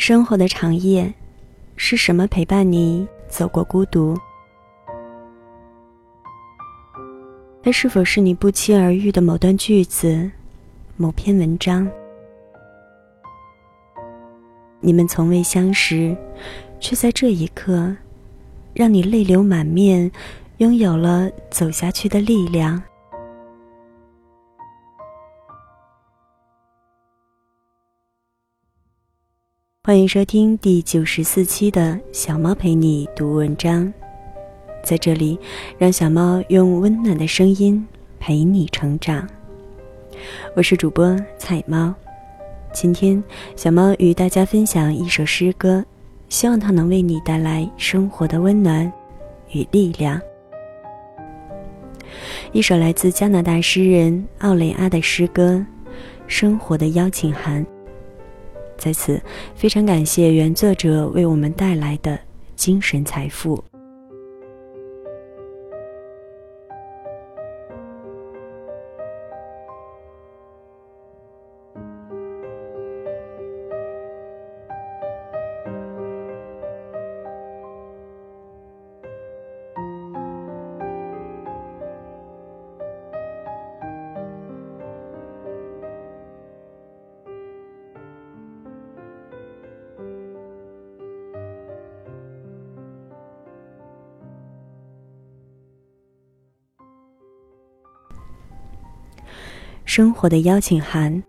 [0.00, 1.12] 生活的长夜，
[1.76, 4.18] 是什么陪伴你走过孤独？
[7.62, 10.30] 它是否是你不期而遇的某段句子、
[10.96, 11.86] 某篇文章？
[14.80, 16.16] 你们从未相识，
[16.80, 17.94] 却在这一刻，
[18.72, 20.10] 让你泪流满面，
[20.56, 22.82] 拥有了走下去的力量。
[29.90, 33.92] 欢迎收听第九十四期的小猫陪你读文章，
[34.84, 35.36] 在这里，
[35.78, 37.84] 让小猫用温暖的声音
[38.20, 39.28] 陪你成长。
[40.54, 41.92] 我是主播彩猫，
[42.72, 43.20] 今天
[43.56, 45.84] 小猫与大家分享一首诗歌，
[46.28, 48.92] 希望它能为你带来生活的温暖
[49.50, 50.22] 与力量。
[52.52, 55.54] 一首来自加拿大诗人奥雷阿的诗歌
[56.28, 57.66] 《生活的邀请函》。
[58.80, 59.20] 在此，
[59.54, 62.18] 非常感谢原作者为我们带来的
[62.56, 63.62] 精神财富。
[99.92, 101.20] 生活的邀请函。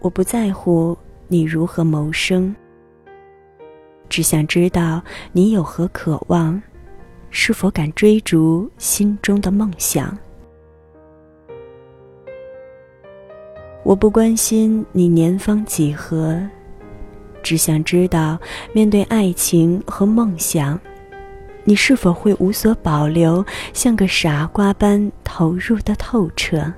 [0.00, 0.94] 我不在乎
[1.28, 2.54] 你如何谋生，
[4.10, 6.62] 只想知道你有何渴望，
[7.30, 10.14] 是否敢追逐心中的梦想。
[13.94, 16.36] 我不关心你年方几何，
[17.44, 18.36] 只想知道，
[18.72, 20.76] 面对爱情和梦想，
[21.62, 26.74] 你是否会无所保留，像个傻瓜般投入的透彻？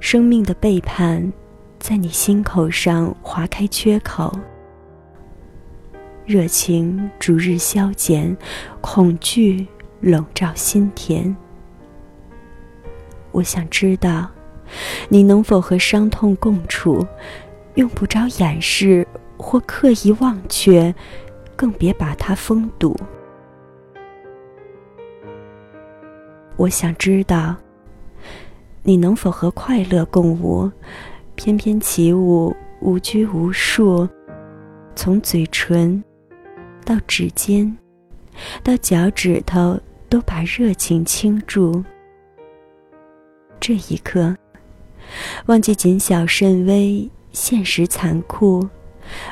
[0.00, 1.32] 生命的背叛，
[1.78, 4.36] 在你心口上划开缺口，
[6.24, 8.36] 热情逐日消减，
[8.80, 9.64] 恐惧
[10.00, 11.32] 笼罩心田。
[13.36, 14.30] 我想知道，
[15.10, 17.06] 你能否和伤痛共处，
[17.74, 20.94] 用不着掩饰或刻意忘却，
[21.54, 22.96] 更别把它封堵。
[26.56, 27.54] 我想知道，
[28.82, 30.72] 你能否和快乐共舞，
[31.34, 34.08] 翩翩起舞，无拘无束，
[34.94, 36.02] 从嘴唇
[36.86, 37.76] 到指尖，
[38.62, 41.84] 到脚趾头，都把热情倾注。
[43.66, 44.32] 这一刻，
[45.46, 48.64] 忘记谨小慎微，现实残酷，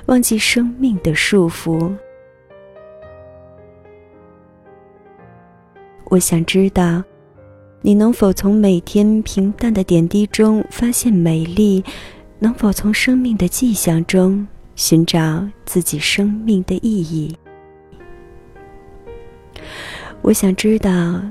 [0.06, 1.94] 忘记生命的束缚。
[6.06, 7.00] 我想知道，
[7.80, 11.84] 你能否从每天平淡的点滴中发现美丽？
[12.40, 17.32] 能否从生命的迹象中寻找自己生命的意义？
[20.22, 21.22] 我想知道，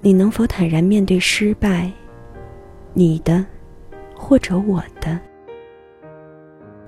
[0.00, 1.90] 你能否坦然面对失败？
[2.98, 3.46] 你的，
[4.12, 5.16] 或者我的，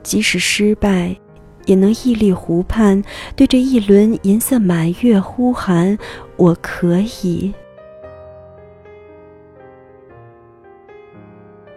[0.02, 1.16] 即使失败，
[1.66, 3.00] 也能屹立湖畔，
[3.36, 5.96] 对着一轮银色满月呼喊
[6.34, 7.54] ：“我可以。”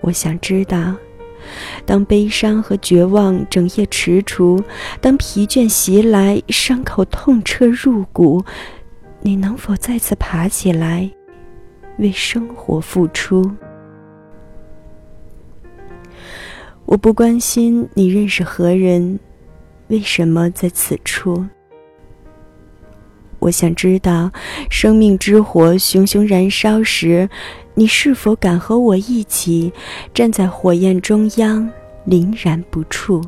[0.01, 0.95] 我想知道，
[1.85, 4.59] 当悲伤和绝望整夜踟蹰，
[4.99, 8.43] 当疲倦袭来，伤口痛彻入骨，
[9.21, 11.07] 你能否再次爬起来，
[11.99, 13.47] 为生活付出？
[16.85, 19.19] 我不关心你认识何人，
[19.87, 21.43] 为什么在此处。
[23.39, 24.31] 我想知道，
[24.69, 27.27] 生命之火熊熊燃烧时，
[27.73, 29.73] 你是否敢和我一起
[30.13, 31.69] 站在火焰中央，
[32.07, 33.21] 凛然不触。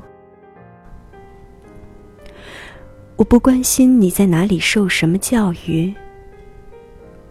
[3.15, 5.93] 我不关心你在哪里受什么教育。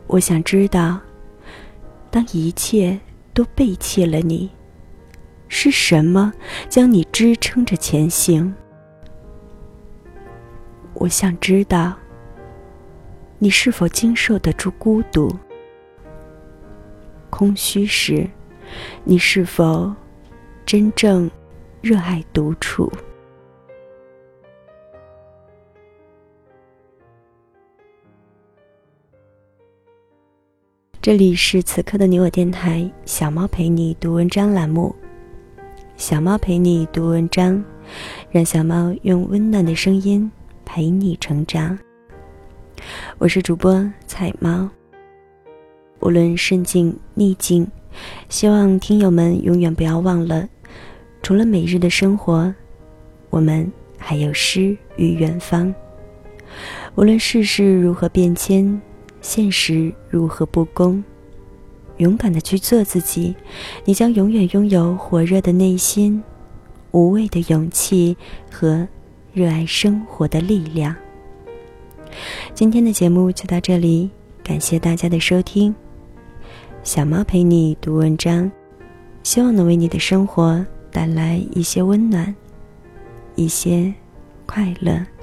[0.07, 0.99] 我想知道，
[2.11, 2.99] 当一切
[3.33, 4.51] 都背弃了你。
[5.57, 6.33] 是什么
[6.69, 8.53] 将你支撑着前行？
[10.95, 11.97] 我想知道
[13.39, 15.33] 你是否经受得住孤独。
[17.31, 18.29] 空虚时
[19.05, 19.95] 你是否
[20.67, 21.31] 真正
[21.81, 22.91] 热爱独处？
[31.01, 34.93] 这里是此刻的你我电台小猫陪你读文章栏目。
[36.05, 37.65] 小猫陪你读文章，
[38.31, 40.31] 让小猫用温暖的声音
[40.63, 41.79] 陪你成长。
[43.17, 44.69] 我是主播彩猫。
[46.01, 47.67] 无论顺境逆境，
[48.29, 50.47] 希望听友们永远不要忘了，
[51.23, 52.55] 除了每日的生活，
[53.31, 55.75] 我们还有诗与远方。
[56.97, 58.79] 无论世事如何变迁，
[59.23, 61.03] 现实如何不公，
[61.99, 63.35] 勇敢的去做自己，
[63.85, 66.23] 你将永远拥有火热的内心、
[66.91, 68.17] 无畏的勇气
[68.51, 68.87] 和
[69.33, 70.95] 热爱生活的力量。
[72.55, 74.11] 今天的节目就到这里，
[74.43, 75.75] 感谢大家的收听。
[76.83, 78.51] 小猫陪你读文章，
[79.23, 82.35] 希望能为你的生活带来一些温暖，
[83.37, 83.93] 一些
[84.47, 85.14] 快乐。